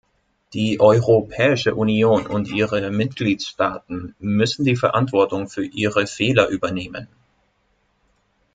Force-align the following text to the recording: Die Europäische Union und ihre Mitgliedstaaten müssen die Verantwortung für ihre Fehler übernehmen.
Die 0.53 0.79
Europäische 0.79 1.75
Union 1.75 2.25
und 2.25 2.49
ihre 2.49 2.89
Mitgliedstaaten 2.89 4.15
müssen 4.17 4.65
die 4.65 4.75
Verantwortung 4.75 5.47
für 5.47 5.63
ihre 5.63 6.07
Fehler 6.07 6.47
übernehmen. 6.47 7.07